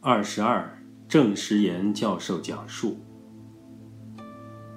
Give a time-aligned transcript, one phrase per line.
[0.00, 2.98] 二十二，郑时言教授讲述。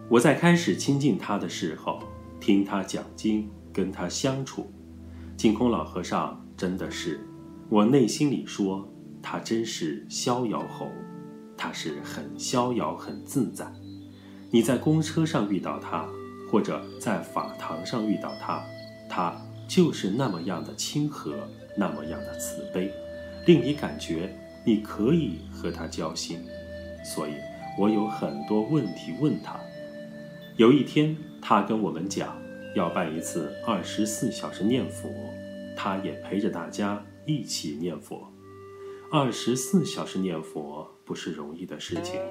[0.07, 2.01] 我在开始亲近他的时候，
[2.39, 4.71] 听他讲经，跟他相处，
[5.37, 7.19] 净空老和尚真的是，
[7.69, 8.91] 我内心里说，
[9.21, 10.89] 他真是逍遥侯，
[11.55, 13.71] 他是很逍遥、很自在。
[14.49, 16.07] 你在公车上遇到他，
[16.49, 18.63] 或者在法堂上遇到他，
[19.07, 19.35] 他
[19.67, 21.35] 就是那么样的亲和，
[21.77, 22.91] 那么样的慈悲，
[23.45, 24.33] 令你感觉。
[24.69, 26.37] 你可以和他交心，
[27.03, 27.31] 所以
[27.75, 29.59] 我有很多问题问他。
[30.57, 32.37] 有一天，他跟我们讲
[32.75, 35.09] 要办一次二十四小时念佛，
[35.75, 38.31] 他也陪着大家一起念佛。
[39.11, 42.21] 二十四小时念佛不是容易的事情，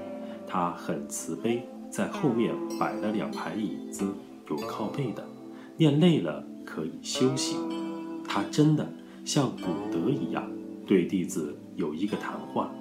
[0.47, 4.15] 他很慈悲，在后面摆了两排椅子，
[4.49, 5.27] 有靠背的，
[5.77, 7.57] 念累了可以休息。
[8.25, 8.89] 他真的
[9.25, 10.49] 像古德一样。
[10.87, 12.73] 对弟子有一个谈话，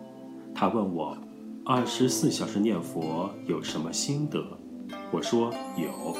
[0.55, 1.15] 他问我，
[1.63, 4.43] 二十四小时念佛有什么心得？
[5.11, 6.17] 我说有，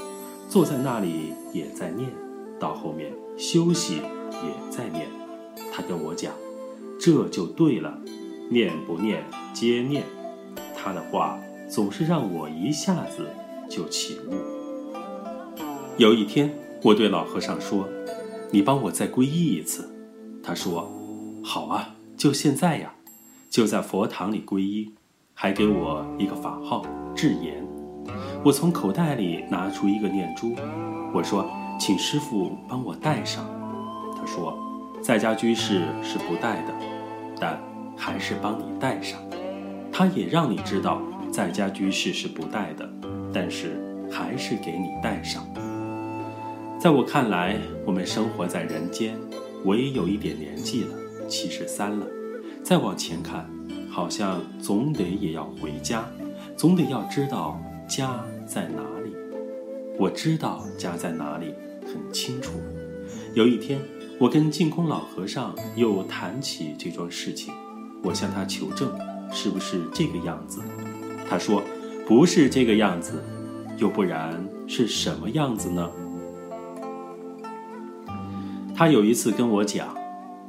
[0.47, 2.07] 坐在那里也在念，
[2.59, 5.07] 到后面休息也在念。
[5.73, 6.31] 他跟我讲，
[6.99, 7.99] 这就对了，
[8.47, 9.23] 念不念
[9.55, 10.03] 皆念。
[10.75, 13.25] 他的话总是让我一下子
[13.67, 14.35] 就起悟。
[15.97, 16.53] 有一天，
[16.83, 17.89] 我对老和尚说
[18.53, 19.89] ：“你帮我再皈依一次。”
[20.43, 20.93] 他说。
[21.43, 22.91] 好啊，就现在呀，
[23.47, 24.91] 就在佛堂里皈依，
[25.35, 26.83] 还给我一个法号
[27.15, 27.63] 智言。
[28.43, 30.55] 我从口袋里拿出一个念珠，
[31.13, 31.47] 我说
[31.79, 33.45] ：“请师傅帮我戴上。”
[34.17, 34.57] 他说
[34.99, 36.73] ：“在家居士是不戴的，
[37.39, 37.61] 但
[37.95, 39.19] 还是帮你戴上。”
[39.93, 40.99] 他也让你知道，
[41.31, 42.89] 在家居士是不戴的，
[43.31, 43.79] 但是
[44.11, 45.45] 还是给你戴上。
[46.79, 49.15] 在我看来，我们生活在人间，
[49.63, 50.89] 我也有一点年纪了。
[51.27, 52.05] 七十三了，
[52.63, 53.49] 再往前看，
[53.91, 56.05] 好像总得也要回家，
[56.55, 59.13] 总得要知道家在哪里。
[59.99, 61.53] 我知道家在哪里，
[61.85, 62.53] 很清楚。
[63.33, 63.79] 有一天，
[64.19, 67.53] 我跟净空老和尚又谈起这桩事情，
[68.03, 68.91] 我向他求证，
[69.31, 70.61] 是不是这个样子？
[71.29, 71.61] 他说，
[72.07, 73.21] 不是这个样子，
[73.77, 75.91] 又不然是什么样子呢？
[78.75, 79.95] 他有一次跟我讲。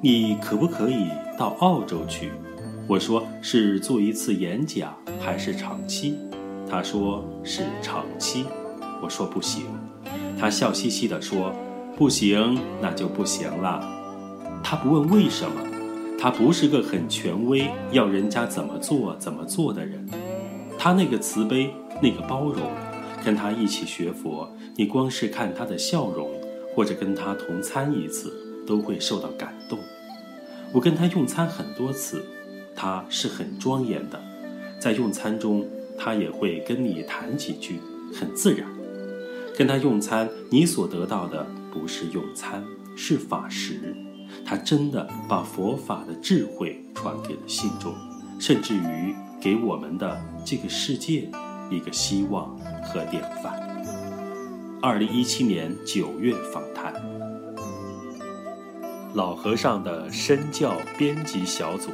[0.00, 2.30] 你可不可以到澳洲去？
[2.86, 6.14] 我说是做一次演讲还是长期？
[6.70, 8.44] 他说是长期。
[9.02, 9.64] 我说不行。
[10.38, 11.52] 他笑嘻嘻地说
[11.98, 13.84] ：“不行，那就不行了。”
[14.62, 15.56] 他不问为什么，
[16.16, 20.08] 他不是个很权威，要人家怎么做怎么做的人。
[20.78, 22.62] 他那个慈悲，那个包容，
[23.24, 26.30] 跟他一起学佛，你光是看他的笑容，
[26.76, 28.32] 或者跟他同餐一次。
[28.68, 29.78] 都会受到感动。
[30.74, 32.22] 我跟他用餐很多次，
[32.76, 34.20] 他是很庄严的，
[34.78, 37.80] 在用餐中他也会跟你谈几句，
[38.14, 38.68] 很自然。
[39.56, 42.62] 跟他用餐，你所得到的不是用餐，
[42.94, 43.96] 是法食。
[44.44, 47.94] 他真的把佛法的智慧传给了信众，
[48.38, 51.30] 甚至于给我们的这个世界
[51.70, 52.54] 一个希望
[52.84, 53.58] 和典范。
[54.82, 57.27] 二零一七年九月访谈。
[59.14, 61.90] 老和尚的身教编辑小组。